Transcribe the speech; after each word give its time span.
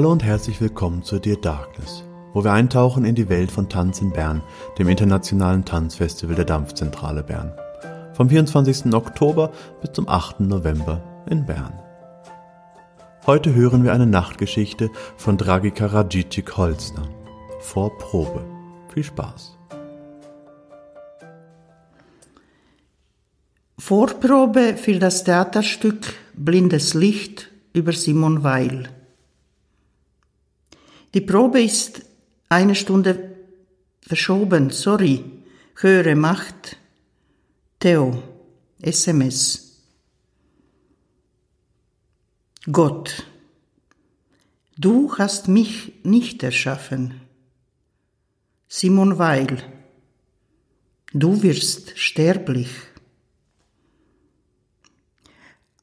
Hallo 0.00 0.12
und 0.12 0.24
herzlich 0.24 0.62
willkommen 0.62 1.02
zu 1.02 1.18
Dear 1.18 1.36
Darkness, 1.36 2.04
wo 2.32 2.42
wir 2.42 2.52
eintauchen 2.52 3.04
in 3.04 3.14
die 3.14 3.28
Welt 3.28 3.52
von 3.52 3.68
Tanz 3.68 4.00
in 4.00 4.10
Bern, 4.10 4.40
dem 4.78 4.88
internationalen 4.88 5.66
Tanzfestival 5.66 6.34
der 6.34 6.46
Dampfzentrale 6.46 7.22
Bern. 7.22 7.52
Vom 8.14 8.30
24. 8.30 8.94
Oktober 8.94 9.52
bis 9.82 9.92
zum 9.92 10.08
8. 10.08 10.40
November 10.40 11.04
in 11.28 11.44
Bern. 11.44 11.78
Heute 13.26 13.54
hören 13.54 13.84
wir 13.84 13.92
eine 13.92 14.06
Nachtgeschichte 14.06 14.88
von 15.18 15.36
Dragi 15.36 15.70
Karadzic 15.70 16.56
Holzner. 16.56 17.06
Vor 17.58 17.98
Probe. 17.98 18.42
Viel 18.94 19.04
Spaß. 19.04 19.58
Vorprobe 23.78 24.78
für 24.78 24.98
das 24.98 25.24
Theaterstück 25.24 26.14
Blindes 26.32 26.94
Licht 26.94 27.50
über 27.74 27.92
Simon 27.92 28.42
Weil. 28.42 28.88
Die 31.12 31.20
Probe 31.20 31.60
ist 31.60 32.02
eine 32.48 32.76
Stunde 32.76 33.36
verschoben, 34.00 34.70
sorry. 34.70 35.24
Höre 35.74 36.14
Macht. 36.14 36.76
Theo, 37.80 38.22
SMS. 38.80 39.82
Gott, 42.70 43.26
du 44.76 45.16
hast 45.16 45.48
mich 45.48 45.94
nicht 46.04 46.42
erschaffen. 46.42 47.22
Simon 48.68 49.18
Weil, 49.18 49.62
du 51.12 51.42
wirst 51.42 51.98
sterblich. 51.98 52.70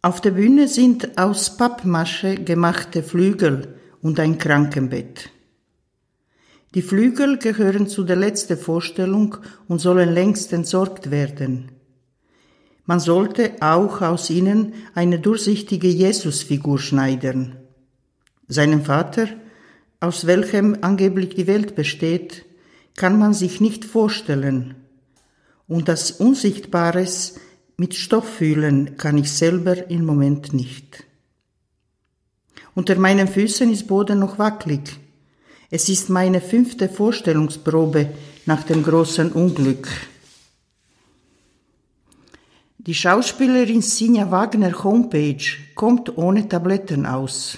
Auf 0.01 0.21
der 0.21 0.31
Bühne 0.31 0.67
sind 0.67 1.17
aus 1.17 1.57
Pappmasche 1.57 2.35
gemachte 2.35 3.03
Flügel 3.03 3.76
und 4.01 4.19
ein 4.19 4.37
Krankenbett. 4.37 5.29
Die 6.75 6.81
Flügel 6.81 7.37
gehören 7.37 7.87
zu 7.87 8.03
der 8.03 8.17
letzten 8.17 8.57
Vorstellung 8.57 9.37
und 9.67 9.79
sollen 9.79 10.13
längst 10.13 10.53
entsorgt 10.53 11.09
werden. 11.09 11.71
Man 12.85 12.99
sollte 12.99 13.53
auch 13.61 14.01
aus 14.01 14.29
ihnen 14.29 14.73
eine 14.93 15.19
durchsichtige 15.19 15.87
Jesusfigur 15.87 16.79
schneidern. 16.79 17.57
Seinem 18.47 18.85
Vater, 18.85 19.27
aus 19.99 20.27
welchem 20.27 20.77
angeblich 20.81 21.35
die 21.35 21.47
Welt 21.47 21.75
besteht, 21.75 22.45
kann 22.95 23.17
man 23.17 23.33
sich 23.33 23.59
nicht 23.59 23.83
vorstellen. 23.83 24.75
Und 25.67 25.89
das 25.89 26.11
Unsichtbares 26.11 27.39
mit 27.75 27.93
Stoff 27.93 28.27
fühlen 28.27 28.97
kann 28.97 29.17
ich 29.17 29.31
selber 29.31 29.89
im 29.89 30.05
Moment 30.05 30.53
nicht. 30.53 31.06
Unter 32.77 32.95
meinen 32.99 33.27
Füßen 33.27 33.71
ist 33.71 33.87
Boden 33.87 34.19
noch 34.19 34.37
wackelig. 34.37 34.99
Es 35.71 35.89
ist 35.89 36.11
meine 36.11 36.39
fünfte 36.39 36.87
Vorstellungsprobe 36.87 38.13
nach 38.45 38.61
dem 38.65 38.83
großen 38.83 39.31
Unglück. 39.31 39.87
Die 42.77 42.93
Schauspielerin 42.93 43.81
Sinja 43.81 44.29
Wagner 44.29 44.83
Homepage 44.83 45.43
kommt 45.73 46.19
ohne 46.19 46.47
Tabletten 46.47 47.07
aus. 47.07 47.57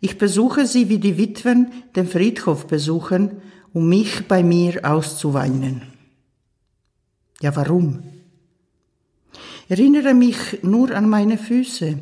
Ich 0.00 0.18
besuche 0.18 0.66
sie 0.66 0.88
wie 0.88 0.98
die 0.98 1.16
Witwen 1.16 1.70
den 1.94 2.08
Friedhof 2.08 2.66
besuchen, 2.66 3.40
um 3.72 3.88
mich 3.88 4.26
bei 4.26 4.42
mir 4.42 4.80
auszuweinen. 4.82 5.82
Ja, 7.40 7.54
warum? 7.54 8.02
Erinnere 9.68 10.12
mich 10.12 10.64
nur 10.64 10.90
an 10.90 11.08
meine 11.08 11.38
Füße. 11.38 12.00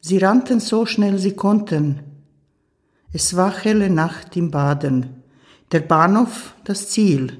Sie 0.00 0.18
rannten 0.18 0.60
so 0.60 0.86
schnell 0.86 1.18
sie 1.18 1.32
konnten. 1.32 2.00
Es 3.12 3.36
war 3.36 3.56
helle 3.56 3.90
Nacht 3.90 4.36
im 4.36 4.50
Baden. 4.50 5.22
Der 5.72 5.80
Bahnhof 5.80 6.54
das 6.64 6.88
Ziel. 6.90 7.36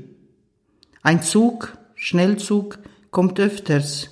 Ein 1.03 1.23
Zug, 1.23 1.77
Schnellzug, 1.95 2.79
kommt 3.11 3.41
öfters. 3.41 4.11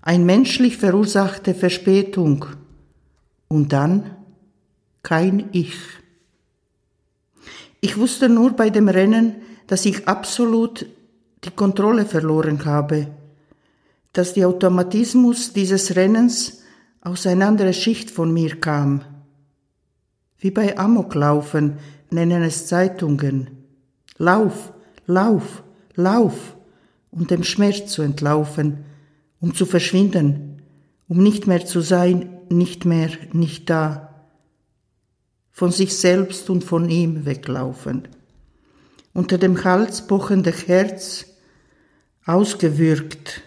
Ein 0.00 0.24
menschlich 0.24 0.76
verursachte 0.78 1.54
Verspätung. 1.54 2.46
Und 3.48 3.72
dann 3.72 4.16
kein 5.02 5.48
Ich. 5.52 5.76
Ich 7.80 7.96
wusste 7.96 8.28
nur 8.28 8.52
bei 8.52 8.70
dem 8.70 8.88
Rennen, 8.88 9.36
dass 9.66 9.84
ich 9.84 10.08
absolut 10.08 10.86
die 11.44 11.50
Kontrolle 11.50 12.06
verloren 12.06 12.64
habe 12.64 13.08
dass 14.12 14.34
der 14.34 14.48
Automatismus 14.48 15.52
dieses 15.52 15.96
Rennens 15.96 16.61
aus 17.02 17.26
einer 17.26 17.48
anderen 17.48 17.74
Schicht 17.74 18.10
von 18.10 18.32
mir 18.32 18.60
kam. 18.60 19.02
Wie 20.38 20.50
bei 20.50 20.78
Amoklaufen 20.78 21.78
nennen 22.10 22.42
es 22.42 22.66
Zeitungen. 22.68 23.50
Lauf, 24.18 24.72
lauf, 25.06 25.62
lauf, 25.94 26.56
um 27.10 27.26
dem 27.26 27.42
Schmerz 27.42 27.90
zu 27.92 28.02
entlaufen, 28.02 28.84
um 29.40 29.54
zu 29.54 29.66
verschwinden, 29.66 30.62
um 31.08 31.22
nicht 31.22 31.46
mehr 31.46 31.66
zu 31.66 31.80
sein, 31.80 32.38
nicht 32.48 32.84
mehr, 32.84 33.10
nicht 33.32 33.68
da. 33.68 34.24
Von 35.50 35.72
sich 35.72 35.96
selbst 35.96 36.48
und 36.50 36.64
von 36.64 36.88
ihm 36.88 37.26
weglaufen. 37.26 38.08
Unter 39.12 39.38
dem 39.38 39.62
Hals 39.64 40.06
pochende 40.06 40.52
Herz, 40.52 41.26
ausgewürgt, 42.24 43.42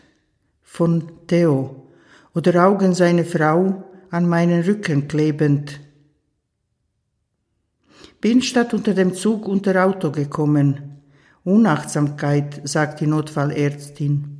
von 0.62 1.10
Theo 1.28 1.85
oder 2.36 2.68
Augen 2.68 2.94
seiner 2.94 3.24
Frau 3.24 3.84
an 4.12 4.28
meinen 4.28 4.64
Rücken 4.64 5.08
klebend. 5.08 5.80
Bin 8.22 8.42
statt 8.42 8.74
unter 8.74 8.94
dem 8.94 9.14
Zug 9.14 9.48
unter 9.48 9.86
Auto 9.86 10.12
gekommen. 10.12 11.02
Unachtsamkeit, 11.44 12.62
sagt 12.64 13.00
die 13.00 13.08
Notfallärztin. 13.08 14.40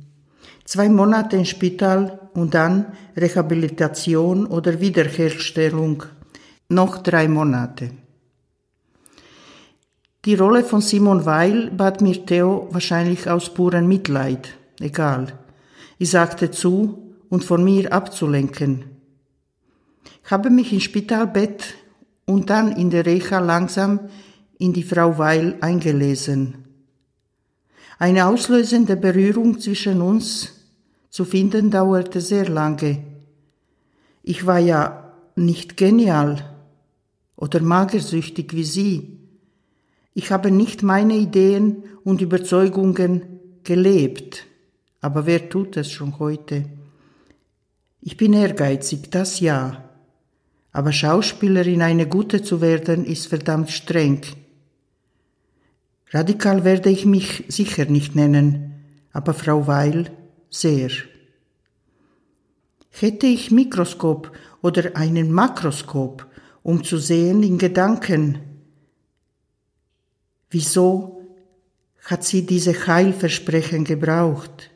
Zwei 0.64 0.88
Monate 0.88 1.36
im 1.36 1.44
Spital 1.44 2.30
und 2.34 2.54
dann 2.54 2.86
Rehabilitation 3.16 4.46
oder 4.46 4.80
Wiederherstellung. 4.80 6.02
Noch 6.68 6.98
drei 6.98 7.28
Monate. 7.28 7.90
Die 10.24 10.34
Rolle 10.34 10.64
von 10.64 10.80
Simon 10.80 11.24
Weil 11.24 11.70
bat 11.70 12.00
mir 12.00 12.26
Theo 12.26 12.66
wahrscheinlich 12.72 13.30
aus 13.30 13.54
purem 13.54 13.86
Mitleid. 13.86 14.48
Egal. 14.80 15.32
Ich 15.98 16.10
sagte 16.10 16.50
zu, 16.50 17.05
und 17.28 17.44
von 17.44 17.64
mir 17.64 17.92
abzulenken. 17.92 18.84
Ich 20.24 20.30
habe 20.30 20.50
mich 20.50 20.72
im 20.72 20.80
Spitalbett 20.80 21.74
und 22.24 22.50
dann 22.50 22.72
in 22.72 22.90
der 22.90 23.06
Recha 23.06 23.38
langsam 23.38 24.00
in 24.58 24.72
die 24.72 24.82
Frau 24.82 25.18
Weil 25.18 25.56
eingelesen. 25.60 26.64
Eine 27.98 28.26
auslösende 28.26 28.96
Berührung 28.96 29.60
zwischen 29.60 30.02
uns 30.02 30.52
zu 31.10 31.24
finden 31.24 31.70
dauerte 31.70 32.20
sehr 32.20 32.48
lange. 32.48 33.02
Ich 34.22 34.46
war 34.46 34.58
ja 34.58 35.14
nicht 35.34 35.76
genial 35.76 36.44
oder 37.36 37.60
magersüchtig 37.62 38.52
wie 38.52 38.64
sie. 38.64 39.18
Ich 40.12 40.30
habe 40.30 40.50
nicht 40.50 40.82
meine 40.82 41.14
Ideen 41.14 41.84
und 42.04 42.20
Überzeugungen 42.20 43.22
gelebt. 43.64 44.46
Aber 45.00 45.26
wer 45.26 45.48
tut 45.48 45.76
es 45.76 45.90
schon 45.90 46.18
heute? 46.18 46.64
Ich 48.08 48.16
bin 48.16 48.34
ehrgeizig, 48.34 49.10
das 49.10 49.40
ja. 49.40 49.82
Aber 50.70 50.92
Schauspielerin 50.92 51.82
eine 51.82 52.06
gute 52.06 52.40
zu 52.40 52.60
werden, 52.60 53.04
ist 53.04 53.26
verdammt 53.26 53.72
streng. 53.72 54.20
Radikal 56.12 56.62
werde 56.62 56.88
ich 56.88 57.04
mich 57.04 57.42
sicher 57.48 57.86
nicht 57.86 58.14
nennen, 58.14 58.74
aber 59.12 59.34
Frau 59.34 59.66
Weil 59.66 60.12
sehr. 60.50 60.90
Hätte 62.90 63.26
ich 63.26 63.50
Mikroskop 63.50 64.30
oder 64.62 64.94
einen 64.94 65.32
Makroskop, 65.32 66.28
um 66.62 66.84
zu 66.84 66.98
sehen 66.98 67.42
in 67.42 67.58
Gedanken, 67.58 68.38
wieso 70.48 71.26
hat 72.04 72.22
sie 72.22 72.46
diese 72.46 72.86
Heilversprechen 72.86 73.82
gebraucht? 73.82 74.70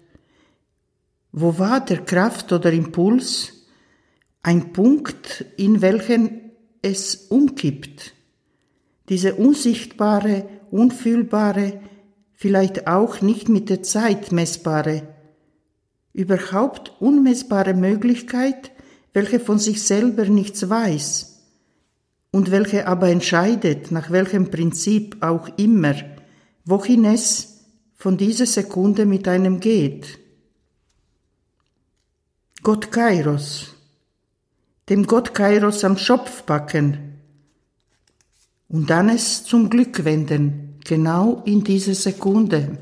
Wo 1.33 1.59
war 1.59 1.85
der 1.85 2.05
Kraft 2.05 2.53
oder 2.53 2.73
Impuls? 2.73 3.53
Ein 4.43 4.73
Punkt, 4.73 5.45
in 5.57 5.81
welchen 5.81 6.53
es 6.83 7.15
umkippt. 7.29 8.15
Diese 9.09 9.35
unsichtbare, 9.35 10.49
unfühlbare, 10.71 11.81
vielleicht 12.33 12.87
auch 12.87 13.21
nicht 13.21 13.49
mit 13.49 13.69
der 13.69 13.83
Zeit 13.83 14.33
messbare, 14.33 15.03
überhaupt 16.13 17.01
unmessbare 17.01 17.75
Möglichkeit, 17.75 18.73
welche 19.13 19.41
von 19.41 19.59
sich 19.59 19.83
selber 19.83 20.25
nichts 20.25 20.69
weiß 20.69 21.41
und 22.31 22.51
welche 22.51 22.87
aber 22.87 23.09
entscheidet, 23.09 23.91
nach 23.91 24.11
welchem 24.11 24.51
Prinzip 24.51 25.19
auch 25.21 25.49
immer, 25.59 25.95
wohin 26.65 27.05
es 27.05 27.65
von 27.95 28.17
dieser 28.17 28.47
Sekunde 28.47 29.07
mit 29.07 29.29
einem 29.29 29.61
geht. 29.61 30.19
Gott 32.63 32.93
Kairos, 32.93 33.75
dem 34.89 35.07
Gott 35.07 35.33
Kairos 35.33 35.83
am 35.85 35.97
Schopf 35.97 36.45
packen, 36.45 37.11
und 38.69 38.89
dann 38.91 39.09
es 39.09 39.45
zum 39.45 39.71
Glück 39.71 40.05
wenden, 40.05 40.79
genau 40.85 41.43
in 41.45 41.65
dieser 41.65 41.95
Sekunde. 41.95 42.79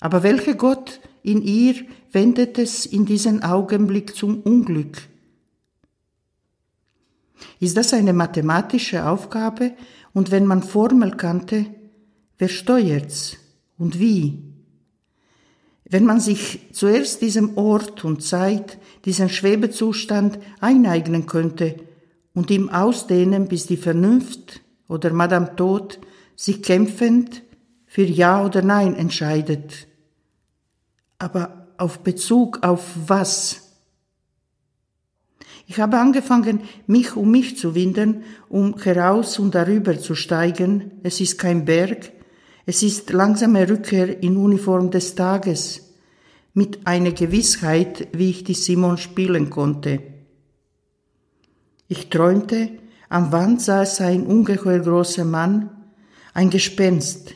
Aber 0.00 0.22
welcher 0.22 0.54
Gott 0.54 1.00
in 1.22 1.42
ihr 1.42 1.74
wendet 2.12 2.58
es 2.58 2.86
in 2.86 3.06
diesem 3.06 3.42
Augenblick 3.42 4.14
zum 4.14 4.42
Unglück? 4.42 4.98
Ist 7.60 7.76
das 7.76 7.94
eine 7.94 8.12
mathematische 8.12 9.06
Aufgabe? 9.06 9.74
Und 10.12 10.30
wenn 10.30 10.44
man 10.44 10.62
Formel 10.62 11.16
kannte, 11.16 11.66
wer 12.36 12.48
steuert's 12.48 13.36
und 13.78 13.98
wie? 13.98 14.42
Wenn 15.90 16.04
man 16.04 16.20
sich 16.20 16.60
zuerst 16.72 17.22
diesem 17.22 17.56
Ort 17.56 18.04
und 18.04 18.22
Zeit, 18.22 18.78
diesen 19.04 19.30
Schwebezustand 19.30 20.38
eineignen 20.60 21.26
könnte 21.26 21.76
und 22.34 22.50
ihm 22.50 22.68
ausdehnen, 22.68 23.48
bis 23.48 23.66
die 23.66 23.78
Vernunft 23.78 24.60
oder 24.86 25.12
Madame 25.12 25.56
Tod 25.56 25.98
sich 26.36 26.62
kämpfend 26.62 27.42
für 27.86 28.04
Ja 28.04 28.44
oder 28.44 28.62
Nein 28.62 28.94
entscheidet. 28.94 29.88
Aber 31.18 31.68
auf 31.78 32.00
Bezug 32.00 32.62
auf 32.62 32.84
was? 33.06 33.68
Ich 35.66 35.80
habe 35.80 35.98
angefangen, 35.98 36.60
mich 36.86 37.16
um 37.16 37.30
mich 37.30 37.56
zu 37.56 37.74
winden, 37.74 38.24
um 38.48 38.78
heraus 38.78 39.38
und 39.38 39.54
darüber 39.54 39.98
zu 39.98 40.14
steigen. 40.14 40.92
Es 41.02 41.20
ist 41.20 41.38
kein 41.38 41.64
Berg, 41.64 42.12
es 42.68 42.82
ist 42.82 43.14
langsame 43.14 43.66
Rückkehr 43.66 44.22
in 44.22 44.36
Uniform 44.36 44.90
des 44.90 45.14
Tages, 45.14 45.94
mit 46.52 46.86
einer 46.86 47.12
Gewissheit, 47.12 48.08
wie 48.12 48.28
ich 48.28 48.44
die 48.44 48.52
Simon 48.52 48.98
spielen 48.98 49.48
konnte. 49.48 50.02
Ich 51.86 52.10
träumte, 52.10 52.68
am 53.08 53.32
Wand 53.32 53.62
saß 53.62 54.02
ein 54.02 54.26
ungeheuer 54.26 54.80
großer 54.80 55.24
Mann, 55.24 55.70
ein 56.34 56.50
Gespenst. 56.50 57.32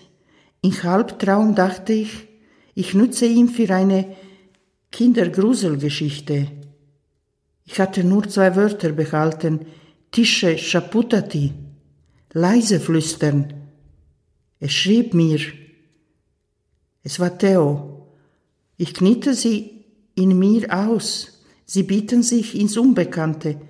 In 0.61 0.82
Halbtraum 0.82 1.55
dachte 1.55 1.94
ich, 1.94 2.29
ich 2.75 2.93
nütze 2.93 3.25
ihn 3.25 3.49
für 3.49 3.75
eine 3.75 4.14
Kindergruselgeschichte. 4.90 6.49
Ich 7.64 7.81
hatte 7.81 8.05
nur 8.05 8.29
zwei 8.29 8.55
Wörter 8.55 8.93
behalten, 8.93 9.61
Tische 10.11 10.58
Schaputati, 10.58 11.55
leise 12.34 12.81
flüstern. 12.81 13.61
Es 14.64 14.74
schrieb 14.74 15.12
mir. 15.12 15.40
Es 17.02 17.18
war 17.18 17.36
Theo. 17.36 18.06
Ich 18.76 18.94
kniete 18.94 19.34
sie 19.34 19.86
in 20.14 20.38
mir 20.38 20.72
aus. 20.72 21.42
Sie 21.66 21.82
bieten 21.82 22.22
sich 22.22 22.54
ins 22.54 22.76
Unbekannte. 22.76 23.60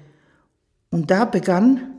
Und 0.91 1.11
da 1.11 1.25
begann, 1.25 1.95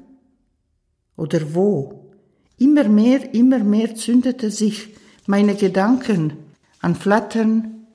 oder 1.15 1.55
wo, 1.55 2.11
immer 2.59 2.87
mehr, 2.87 3.33
immer 3.33 3.63
mehr 3.63 3.95
zündete 3.95 4.51
sich 4.51 4.89
meine 5.25 5.55
Gedanken 5.55 6.33
an 6.79 6.93
Flattern, 6.93 7.87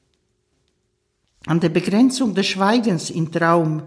an 1.47 1.61
der 1.61 1.69
Begrenzung 1.69 2.35
des 2.35 2.49
Schweigens 2.49 3.11
im 3.11 3.31
Traum, 3.31 3.87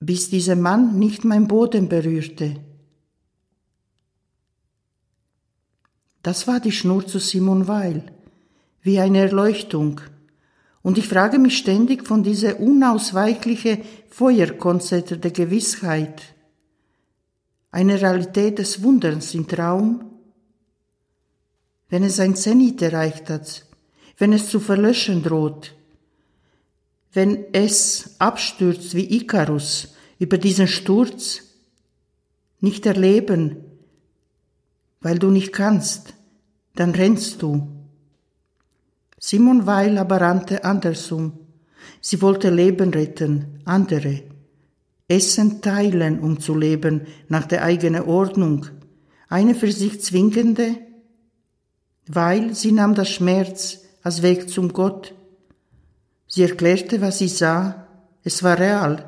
bis 0.00 0.28
dieser 0.28 0.56
Mann 0.56 0.98
nicht 0.98 1.24
mein 1.24 1.48
Boden 1.48 1.88
berührte. 1.88 2.60
Das 6.22 6.46
war 6.46 6.60
die 6.60 6.72
Schnur 6.72 7.06
zu 7.06 7.18
Simon 7.18 7.66
Weil, 7.66 8.04
wie 8.82 9.00
eine 9.00 9.18
Erleuchtung. 9.18 10.00
Und 10.82 10.98
ich 10.98 11.08
frage 11.08 11.38
mich 11.38 11.58
ständig 11.58 12.06
von 12.06 12.22
dieser 12.22 12.60
unausweichliche 12.60 13.80
Feuerkonzert 14.08 15.22
der 15.22 15.30
Gewissheit, 15.30 16.22
eine 17.70 18.00
Realität 18.00 18.58
des 18.58 18.82
Wunderns 18.82 19.34
im 19.34 19.48
Traum, 19.48 20.04
wenn 21.88 22.04
es 22.04 22.20
ein 22.20 22.36
Zenit 22.36 22.82
erreicht 22.82 23.30
hat, 23.30 23.64
wenn 24.18 24.32
es 24.32 24.48
zu 24.48 24.60
verlöschen 24.60 25.22
droht, 25.22 25.74
wenn 27.12 27.46
es 27.52 28.16
abstürzt 28.18 28.94
wie 28.94 29.16
Ikarus 29.16 29.94
über 30.18 30.38
diesen 30.38 30.68
Sturz, 30.68 31.42
nicht 32.60 32.86
erleben, 32.86 33.56
weil 35.02 35.18
du 35.18 35.30
nicht 35.30 35.52
kannst, 35.52 36.14
dann 36.74 36.92
rennst 36.92 37.42
du. 37.42 37.68
Simon 39.18 39.66
Weil 39.66 39.98
aber 39.98 40.20
rannte 40.20 40.64
andersum. 40.64 41.38
Sie 42.00 42.22
wollte 42.22 42.50
Leben 42.50 42.90
retten, 42.90 43.60
andere. 43.64 44.22
Essen 45.08 45.60
teilen, 45.60 46.20
um 46.20 46.40
zu 46.40 46.56
leben, 46.56 47.02
nach 47.28 47.46
der 47.46 47.62
eigenen 47.62 48.04
Ordnung. 48.04 48.66
Eine 49.28 49.54
für 49.54 49.70
sich 49.70 50.00
zwingende, 50.00 50.76
weil 52.06 52.54
sie 52.54 52.72
nahm 52.72 52.94
das 52.94 53.10
Schmerz 53.10 53.80
als 54.02 54.22
Weg 54.22 54.48
zum 54.48 54.72
Gott. 54.72 55.14
Sie 56.26 56.42
erklärte, 56.42 57.00
was 57.00 57.18
sie 57.18 57.28
sah. 57.28 57.86
Es 58.24 58.42
war 58.42 58.58
real, 58.58 59.04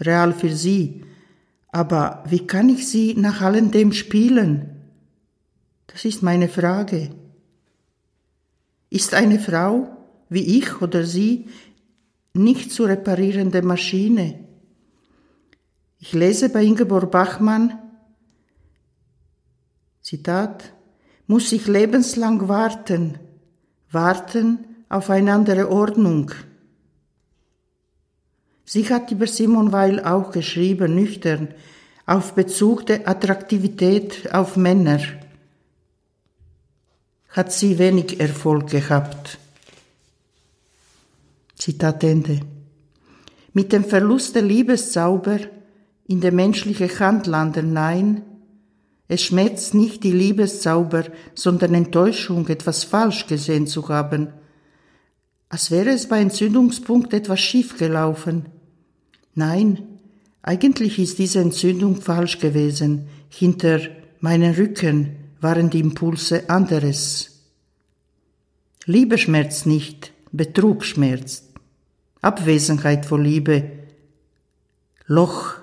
real 0.00 0.32
für 0.32 0.54
sie. 0.54 1.04
Aber 1.68 2.24
wie 2.28 2.46
kann 2.46 2.68
ich 2.68 2.88
sie 2.88 3.14
nach 3.14 3.42
allem 3.42 3.70
dem 3.70 3.92
spielen? 3.92 4.75
Das 5.96 6.04
ist 6.04 6.22
meine 6.22 6.50
Frage. 6.50 7.08
Ist 8.90 9.14
eine 9.14 9.38
Frau, 9.38 9.96
wie 10.28 10.58
ich 10.58 10.82
oder 10.82 11.06
sie, 11.06 11.46
nicht 12.34 12.70
zu 12.70 12.84
reparierende 12.84 13.62
Maschine? 13.62 14.44
Ich 15.98 16.12
lese 16.12 16.50
bei 16.50 16.64
Ingeborg 16.64 17.10
Bachmann, 17.10 17.78
Zitat, 20.02 20.74
muss 21.28 21.50
ich 21.52 21.66
lebenslang 21.66 22.46
warten, 22.46 23.18
warten 23.90 24.66
auf 24.90 25.08
eine 25.08 25.32
andere 25.32 25.70
Ordnung. 25.70 26.30
Sie 28.66 28.86
hat 28.90 29.10
über 29.12 29.26
Simon 29.26 29.72
Weil 29.72 30.04
auch 30.04 30.30
geschrieben, 30.30 30.94
nüchtern, 30.94 31.54
auf 32.04 32.34
Bezug 32.34 32.84
der 32.84 33.08
Attraktivität 33.08 34.34
auf 34.34 34.58
Männer. 34.58 35.00
Hat 37.36 37.52
sie 37.52 37.78
wenig 37.78 38.18
Erfolg 38.18 38.70
gehabt. 38.70 39.38
Zitat 41.54 42.02
Ende. 42.02 42.40
Mit 43.52 43.72
dem 43.72 43.84
Verlust 43.84 44.34
der 44.34 44.42
Liebeszauber 44.42 45.38
in 46.08 46.20
der 46.20 46.32
menschliche 46.32 46.88
Hand 46.98 47.26
landen, 47.26 47.72
nein, 47.72 48.22
es 49.06 49.22
schmerzt 49.22 49.74
nicht 49.74 50.02
die 50.02 50.12
Liebeszauber, 50.12 51.04
sondern 51.34 51.74
Enttäuschung, 51.74 52.48
etwas 52.48 52.82
falsch 52.82 53.28
gesehen 53.28 53.68
zu 53.68 53.88
haben– 53.88 54.32
als 55.48 55.70
wäre 55.70 55.90
es 55.90 56.08
bei 56.08 56.20
Entzündungspunkt 56.20 57.12
etwas 57.12 57.40
schief 57.40 57.78
gelaufen. 57.78 58.46
Nein, 59.34 59.82
eigentlich 60.42 60.98
ist 60.98 61.18
diese 61.18 61.40
Entzündung 61.40 62.00
falsch 62.00 62.40
gewesen. 62.40 63.06
Hinter 63.28 63.80
meinen 64.20 64.54
Rücken 64.54 65.16
waren 65.46 65.70
die 65.70 65.78
Impulse 65.78 66.50
anderes. 66.50 67.30
Liebe 68.84 69.16
schmerzt 69.16 69.64
nicht, 69.64 70.12
Betrug 70.32 70.84
schmerzt. 70.84 71.44
Abwesenheit 72.20 73.06
vor 73.06 73.20
Liebe. 73.20 73.70
Loch. 75.06 75.54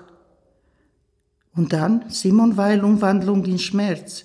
Und 1.54 1.74
dann 1.74 2.06
Simon 2.08 2.56
Weil 2.56 2.82
Umwandlung 2.82 3.44
in 3.44 3.58
Schmerz. 3.58 4.24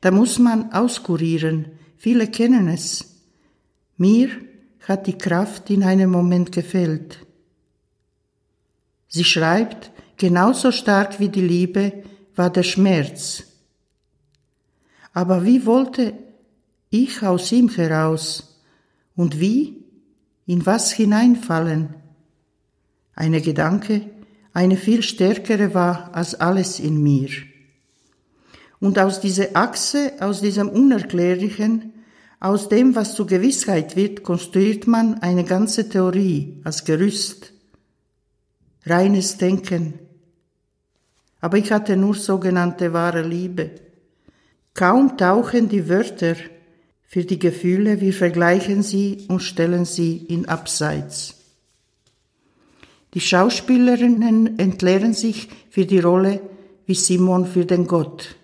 Da 0.00 0.12
muss 0.12 0.38
man 0.38 0.70
auskurieren. 0.72 1.66
Viele 1.96 2.28
kennen 2.28 2.68
es. 2.68 3.16
Mir 3.96 4.28
hat 4.86 5.08
die 5.08 5.18
Kraft 5.18 5.70
in 5.70 5.82
einem 5.82 6.10
Moment 6.12 6.52
gefehlt. 6.52 7.18
Sie 9.08 9.24
schreibt, 9.24 9.90
genauso 10.16 10.70
stark 10.70 11.18
wie 11.18 11.30
die 11.30 11.48
Liebe 11.54 12.04
war 12.36 12.50
der 12.50 12.62
Schmerz. 12.62 13.49
Aber 15.12 15.44
wie 15.44 15.66
wollte 15.66 16.12
ich 16.90 17.22
aus 17.22 17.50
ihm 17.52 17.68
heraus 17.68 18.60
und 19.16 19.40
wie, 19.40 19.84
in 20.46 20.66
was 20.66 20.92
hineinfallen? 20.92 21.94
Eine 23.14 23.40
Gedanke, 23.40 24.02
eine 24.52 24.76
viel 24.76 25.02
stärkere 25.02 25.74
war 25.74 26.14
als 26.14 26.34
alles 26.34 26.80
in 26.80 27.02
mir. 27.02 27.28
Und 28.80 28.98
aus 28.98 29.20
dieser 29.20 29.54
Achse, 29.54 30.12
aus 30.20 30.40
diesem 30.40 30.68
Unerklärlichen, 30.68 31.92
aus 32.40 32.68
dem, 32.70 32.96
was 32.96 33.14
zur 33.14 33.26
Gewissheit 33.26 33.96
wird, 33.96 34.22
konstruiert 34.22 34.86
man 34.86 35.22
eine 35.22 35.44
ganze 35.44 35.88
Theorie 35.88 36.60
als 36.64 36.84
Gerüst. 36.84 37.52
Reines 38.86 39.36
Denken. 39.36 39.98
Aber 41.42 41.58
ich 41.58 41.70
hatte 41.70 41.96
nur 41.96 42.14
sogenannte 42.14 42.94
wahre 42.94 43.22
Liebe. 43.22 43.72
Kaum 44.80 45.18
tauchen 45.18 45.68
die 45.68 45.90
Wörter 45.90 46.36
für 47.02 47.22
die 47.22 47.38
Gefühle, 47.38 48.00
wir 48.00 48.14
vergleichen 48.14 48.82
sie 48.82 49.26
und 49.28 49.40
stellen 49.40 49.84
sie 49.84 50.16
in 50.16 50.48
Abseits. 50.48 51.34
Die 53.12 53.20
Schauspielerinnen 53.20 54.58
entleeren 54.58 55.12
sich 55.12 55.50
für 55.68 55.84
die 55.84 55.98
Rolle 55.98 56.40
wie 56.86 56.94
Simon 56.94 57.44
für 57.44 57.66
den 57.66 57.86
Gott, 57.86 58.36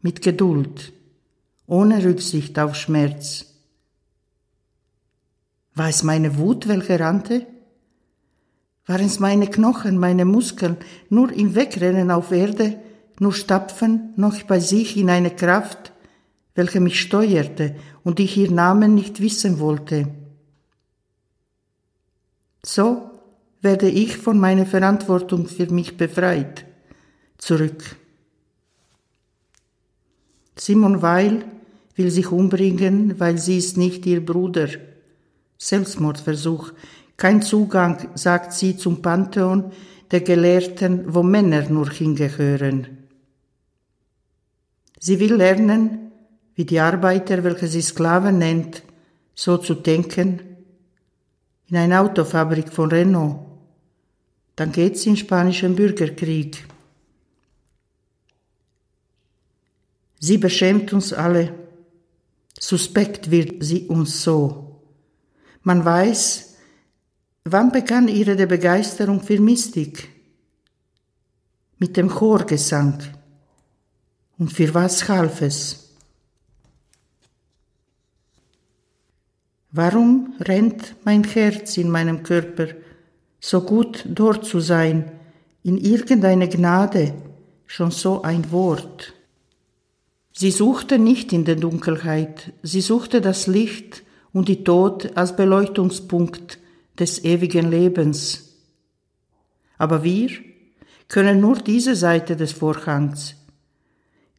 mit 0.00 0.22
Geduld, 0.22 0.90
ohne 1.66 2.02
Rücksicht 2.02 2.58
auf 2.58 2.74
Schmerz. 2.74 3.44
War 5.74 5.90
es 5.90 6.02
meine 6.02 6.38
Wut, 6.38 6.66
welche 6.66 6.98
rannte? 6.98 7.46
Waren 8.86 9.04
es 9.04 9.20
meine 9.20 9.48
Knochen, 9.48 9.98
meine 9.98 10.24
Muskeln, 10.24 10.78
nur 11.10 11.30
im 11.30 11.54
Wegrennen 11.54 12.10
auf 12.10 12.32
Erde, 12.32 12.78
nur 13.20 13.32
stapfen 13.32 14.12
noch 14.16 14.42
bei 14.42 14.60
sich 14.60 14.96
in 14.96 15.10
eine 15.10 15.30
Kraft, 15.30 15.92
welche 16.54 16.80
mich 16.80 17.00
steuerte 17.00 17.76
und 18.04 18.20
ich 18.20 18.36
ihr 18.36 18.50
Namen 18.50 18.94
nicht 18.94 19.20
wissen 19.20 19.58
wollte. 19.58 20.08
So 22.64 23.10
werde 23.60 23.88
ich 23.88 24.16
von 24.16 24.38
meiner 24.38 24.66
Verantwortung 24.66 25.46
für 25.46 25.70
mich 25.72 25.96
befreit. 25.96 26.64
Zurück. 27.38 27.96
Simon 30.56 31.02
Weil 31.02 31.44
will 31.94 32.10
sich 32.10 32.30
umbringen, 32.30 33.18
weil 33.18 33.38
sie 33.38 33.58
ist 33.58 33.76
nicht 33.76 34.06
ihr 34.06 34.24
Bruder. 34.24 34.68
Selbstmordversuch. 35.56 36.72
Kein 37.16 37.42
Zugang, 37.42 38.08
sagt 38.14 38.52
sie, 38.52 38.76
zum 38.76 39.02
Pantheon 39.02 39.72
der 40.10 40.20
Gelehrten, 40.20 41.14
wo 41.14 41.22
Männer 41.22 41.68
nur 41.68 41.90
hingehören. 41.90 42.97
Sie 45.00 45.20
will 45.20 45.34
lernen, 45.34 46.12
wie 46.54 46.64
die 46.64 46.80
Arbeiter, 46.80 47.44
welche 47.44 47.68
sie 47.68 47.82
Sklaven 47.82 48.38
nennt, 48.38 48.82
so 49.34 49.56
zu 49.58 49.74
denken, 49.74 50.40
in 51.68 51.76
eine 51.76 52.00
Autofabrik 52.00 52.72
von 52.72 52.90
Renault. 52.90 53.46
Dann 54.56 54.72
geht's 54.72 55.06
in 55.06 55.16
spanischen 55.16 55.76
Bürgerkrieg. 55.76 56.66
Sie 60.18 60.38
beschämt 60.38 60.92
uns 60.92 61.12
alle. 61.12 61.54
Suspekt 62.58 63.30
wird 63.30 63.62
sie 63.62 63.86
uns 63.86 64.22
so. 64.22 64.82
Man 65.62 65.84
weiß, 65.84 66.56
wann 67.44 67.70
begann 67.70 68.08
ihre 68.08 68.46
Begeisterung 68.46 69.20
für 69.20 69.38
Mystik? 69.38 70.08
Mit 71.78 71.96
dem 71.96 72.08
Chorgesang. 72.08 72.98
Und 74.38 74.52
für 74.52 74.72
was 74.72 75.08
half 75.08 75.42
es? 75.42 75.88
Warum 79.70 80.34
rennt 80.40 80.94
mein 81.04 81.24
Herz 81.24 81.76
in 81.76 81.90
meinem 81.90 82.22
Körper, 82.22 82.68
so 83.40 83.60
gut 83.60 84.04
dort 84.08 84.44
zu 84.44 84.60
sein, 84.60 85.12
in 85.62 85.76
irgendeine 85.76 86.48
Gnade, 86.48 87.14
schon 87.66 87.90
so 87.90 88.22
ein 88.22 88.50
Wort? 88.50 89.12
Sie 90.32 90.52
suchte 90.52 90.98
nicht 90.98 91.32
in 91.32 91.44
der 91.44 91.56
Dunkelheit, 91.56 92.52
sie 92.62 92.80
suchte 92.80 93.20
das 93.20 93.46
Licht 93.46 94.04
und 94.32 94.48
die 94.48 94.62
Tod 94.62 95.16
als 95.16 95.34
Beleuchtungspunkt 95.34 96.58
des 96.98 97.24
ewigen 97.24 97.70
Lebens. 97.70 98.54
Aber 99.78 100.04
wir 100.04 100.30
können 101.08 101.40
nur 101.40 101.56
diese 101.56 101.96
Seite 101.96 102.36
des 102.36 102.52
Vorhangs. 102.52 103.34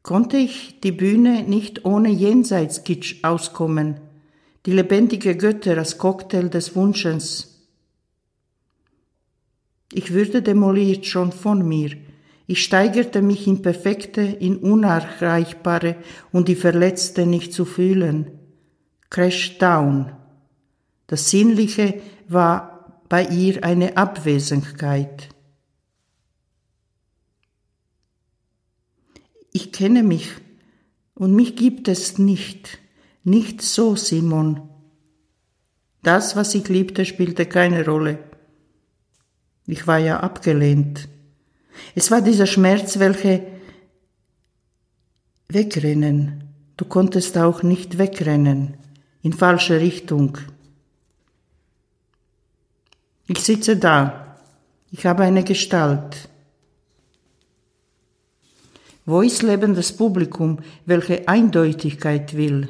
Konnte 0.03 0.37
ich 0.37 0.79
die 0.81 0.91
Bühne 0.91 1.43
nicht 1.43 1.85
ohne 1.85 2.09
Jenseitskitsch 2.09 3.23
auskommen, 3.23 3.99
die 4.65 4.71
lebendige 4.71 5.35
Götter 5.35 5.77
als 5.77 5.97
Cocktail 5.97 6.49
des 6.49 6.75
Wunschens. 6.75 7.67
Ich 9.91 10.13
würde 10.13 10.41
demoliert 10.41 11.05
schon 11.05 11.31
von 11.31 11.67
mir, 11.67 11.97
ich 12.51 12.63
steigerte 12.63 13.21
mich 13.21 13.45
in 13.45 13.61
Perfekte, 13.61 14.21
in 14.21 14.57
Unerreichbare 14.57 15.97
und 16.31 16.47
die 16.47 16.55
Verletzte 16.55 17.27
nicht 17.27 17.53
zu 17.53 17.63
fühlen. 17.63 18.31
Crash 19.11 19.59
down. 19.59 20.13
Das 21.05 21.29
Sinnliche 21.29 22.01
war 22.27 23.03
bei 23.07 23.23
ihr 23.25 23.63
eine 23.63 23.97
Abwesenheit. 23.97 25.29
Ich 29.59 29.73
kenne 29.73 30.03
mich 30.03 30.29
und 31.15 31.35
mich 31.35 31.57
gibt 31.57 31.89
es 31.89 32.17
nicht, 32.17 32.79
nicht 33.25 33.61
so, 33.61 33.97
Simon. 33.97 34.69
Das, 36.01 36.37
was 36.37 36.55
ich 36.55 36.69
liebte, 36.69 37.03
spielte 37.03 37.45
keine 37.45 37.83
Rolle. 37.83 38.19
Ich 39.67 39.85
war 39.85 39.97
ja 39.97 40.21
abgelehnt. 40.21 41.09
Es 41.93 42.09
war 42.09 42.21
dieser 42.21 42.45
Schmerz, 42.45 42.99
welche 42.99 43.45
wegrennen. 45.49 46.45
Du 46.77 46.85
konntest 46.85 47.37
auch 47.37 47.61
nicht 47.61 47.97
wegrennen, 47.97 48.77
in 49.23 49.33
falsche 49.33 49.81
Richtung. 49.81 50.37
Ich 53.27 53.39
sitze 53.39 53.75
da, 53.75 54.37
ich 54.89 55.05
habe 55.05 55.23
eine 55.23 55.43
Gestalt. 55.43 56.29
Wo 59.09 59.23
ist 59.23 59.41
lebendes 59.41 59.91
Publikum, 59.91 60.59
welche 60.85 61.27
Eindeutigkeit 61.27 62.37
will? 62.37 62.69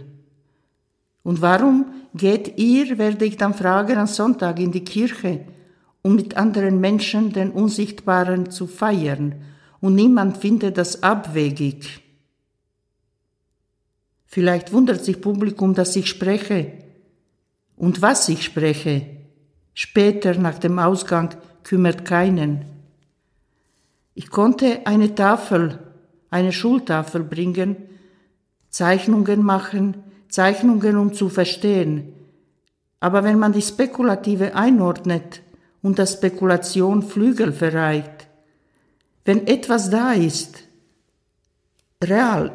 Und 1.21 1.41
warum 1.41 1.87
geht 2.13 2.57
ihr, 2.57 2.97
werde 2.97 3.25
ich 3.25 3.35
dann 3.35 3.53
fragen, 3.53 3.97
am 3.97 4.07
Sonntag 4.07 4.57
in 4.61 4.71
die 4.71 4.85
Kirche, 4.85 5.41
um 6.01 6.15
mit 6.15 6.37
anderen 6.37 6.79
Menschen 6.79 7.33
den 7.33 7.51
Unsichtbaren 7.51 8.51
zu 8.51 8.67
feiern, 8.67 9.35
und 9.81 9.95
niemand 9.95 10.37
findet 10.37 10.77
das 10.77 11.03
abwegig. 11.03 12.01
Vielleicht 14.25 14.71
wundert 14.71 15.03
sich 15.03 15.19
Publikum, 15.19 15.73
dass 15.73 15.93
ich 15.97 16.07
spreche 16.07 16.71
und 17.75 18.01
was 18.01 18.29
ich 18.29 18.45
spreche. 18.45 19.05
Später 19.73 20.35
nach 20.35 20.57
dem 20.57 20.79
Ausgang 20.79 21.35
kümmert 21.63 22.05
keinen. 22.05 22.63
Ich 24.13 24.29
konnte 24.29 24.87
eine 24.87 25.13
Tafel, 25.15 25.79
eine 26.29 26.51
Schultafel 26.51 27.23
bringen, 27.23 27.75
Zeichnungen 28.69 29.43
machen, 29.43 29.95
Zeichnungen 30.29 30.97
um 30.97 31.13
zu 31.13 31.29
verstehen. 31.29 32.13
Aber 32.99 33.23
wenn 33.23 33.39
man 33.39 33.53
die 33.53 33.61
Spekulative 33.61 34.55
einordnet, 34.55 35.41
und 35.81 35.97
der 35.97 36.05
Spekulation 36.05 37.03
Flügel 37.03 37.51
verreiht. 37.51 38.27
Wenn 39.25 39.47
etwas 39.47 39.89
da 39.89 40.13
ist, 40.13 40.63
real, 42.03 42.51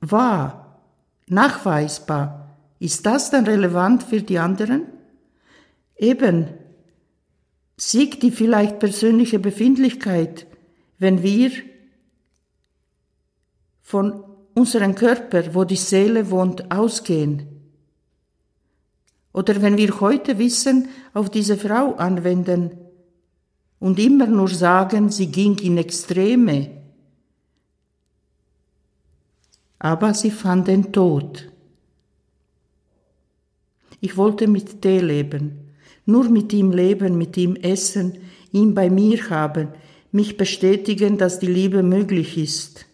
wahr, 0.00 0.80
nachweisbar, 1.26 2.56
ist 2.78 3.06
das 3.06 3.30
dann 3.30 3.46
relevant 3.46 4.02
für 4.02 4.22
die 4.22 4.38
anderen? 4.38 4.82
Eben, 5.96 6.48
siegt 7.76 8.22
die 8.22 8.30
vielleicht 8.30 8.78
persönliche 8.78 9.38
Befindlichkeit, 9.38 10.46
wenn 10.98 11.22
wir 11.22 11.50
von 13.88 14.22
unserem 14.52 14.94
Körper, 14.94 15.54
wo 15.54 15.64
die 15.64 15.76
Seele 15.76 16.30
wohnt, 16.30 16.70
ausgehen. 16.70 17.46
Oder 19.32 19.62
wenn 19.62 19.78
wir 19.78 19.98
heute 20.00 20.38
Wissen 20.38 20.90
auf 21.14 21.30
diese 21.30 21.56
Frau 21.56 21.94
anwenden 21.94 22.72
und 23.78 23.98
immer 23.98 24.26
nur 24.26 24.48
sagen, 24.48 25.10
sie 25.10 25.28
ging 25.28 25.56
in 25.60 25.78
Extreme, 25.78 26.70
aber 29.78 30.12
sie 30.12 30.32
fand 30.32 30.68
den 30.68 30.92
Tod. 30.92 31.50
Ich 34.00 34.18
wollte 34.18 34.48
mit 34.48 34.84
D 34.84 35.00
leben, 35.00 35.72
nur 36.04 36.28
mit 36.28 36.52
ihm 36.52 36.72
leben, 36.72 37.16
mit 37.16 37.38
ihm 37.38 37.56
essen, 37.56 38.18
ihn 38.52 38.74
bei 38.74 38.90
mir 38.90 39.30
haben, 39.30 39.68
mich 40.12 40.36
bestätigen, 40.36 41.16
dass 41.16 41.38
die 41.38 41.46
Liebe 41.46 41.82
möglich 41.82 42.36
ist. 42.36 42.84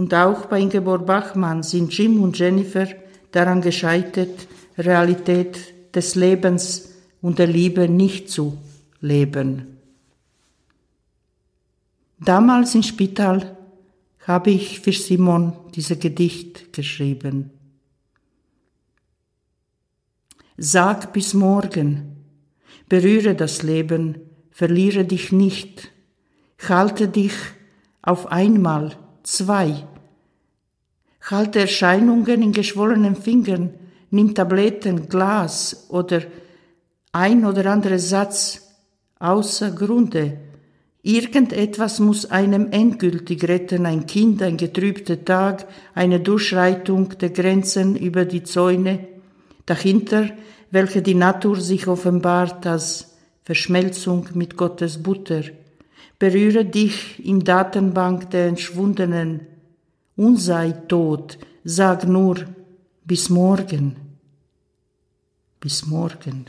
Und 0.00 0.14
auch 0.14 0.46
bei 0.46 0.60
Ingeborg 0.60 1.04
Bachmann 1.04 1.62
sind 1.62 1.92
Jim 1.92 2.22
und 2.22 2.38
Jennifer 2.38 2.88
daran 3.32 3.60
gescheitert, 3.60 4.48
Realität 4.78 5.58
des 5.94 6.14
Lebens 6.14 6.94
und 7.20 7.38
der 7.38 7.46
Liebe 7.46 7.86
nicht 7.86 8.30
zu 8.30 8.56
leben. 9.02 9.76
Damals 12.18 12.74
im 12.74 12.82
Spital 12.82 13.58
habe 14.26 14.52
ich 14.52 14.80
für 14.80 14.92
Simon 14.92 15.52
diese 15.74 15.98
Gedicht 15.98 16.72
geschrieben. 16.72 17.50
Sag 20.56 21.12
bis 21.12 21.34
morgen, 21.34 22.16
berühre 22.88 23.34
das 23.34 23.62
Leben, 23.62 24.18
verliere 24.50 25.04
dich 25.04 25.30
nicht, 25.30 25.92
halte 26.66 27.06
dich 27.06 27.34
auf 28.00 28.28
einmal, 28.32 28.96
zwei, 29.22 29.86
halte 31.30 31.60
Erscheinungen 31.60 32.42
in 32.42 32.52
geschwollenen 32.52 33.16
Fingern, 33.16 33.70
nimm 34.10 34.34
Tabletten, 34.34 35.08
Glas 35.08 35.86
oder 35.88 36.22
ein 37.12 37.44
oder 37.44 37.66
andere 37.66 37.98
Satz 37.98 38.68
außer 39.18 39.70
Grunde. 39.72 40.38
Irgendetwas 41.02 41.98
muss 41.98 42.30
einem 42.30 42.70
endgültig 42.72 43.48
retten, 43.48 43.86
ein 43.86 44.06
Kind, 44.06 44.42
ein 44.42 44.56
getrübter 44.56 45.24
Tag, 45.24 45.66
eine 45.94 46.20
Durchschreitung 46.20 47.18
der 47.18 47.30
Grenzen 47.30 47.96
über 47.96 48.26
die 48.26 48.42
Zäune, 48.42 49.08
dahinter, 49.64 50.28
welche 50.70 51.00
die 51.00 51.14
Natur 51.14 51.60
sich 51.60 51.86
offenbart 51.86 52.66
als 52.66 53.16
Verschmelzung 53.44 54.28
mit 54.34 54.56
Gottes 54.56 55.02
Butter. 55.02 55.42
Berühre 56.18 56.66
dich 56.66 57.24
im 57.24 57.42
Datenbank 57.44 58.30
der 58.30 58.46
Entschwundenen 58.48 59.46
und 60.20 60.36
sei 60.36 60.72
tot, 60.72 61.38
sag 61.64 62.06
nur 62.06 62.36
bis 63.06 63.30
morgen. 63.30 63.96
Bis 65.60 65.86
morgen. 65.86 66.44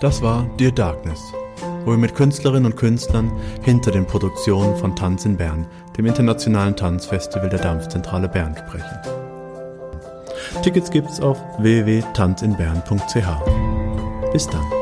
Das 0.00 0.22
war 0.22 0.48
Dear 0.58 0.72
Darkness, 0.72 1.20
wo 1.84 1.92
wir 1.92 1.98
mit 1.98 2.14
Künstlerinnen 2.14 2.72
und 2.72 2.76
Künstlern 2.76 3.32
hinter 3.62 3.90
den 3.90 4.06
Produktionen 4.06 4.76
von 4.76 4.96
Tanz 4.96 5.24
in 5.24 5.36
Bern, 5.36 5.66
dem 5.96 6.06
internationalen 6.06 6.76
Tanzfestival 6.76 7.48
der 7.48 7.60
Dampfzentrale 7.60 8.28
Bern, 8.28 8.56
sprechen. 8.56 8.98
Tickets 10.62 10.90
gibt's 10.90 11.20
auf 11.20 11.38
www.tanzinbern.ch. 11.58 14.32
Bis 14.32 14.48
dann. 14.48 14.81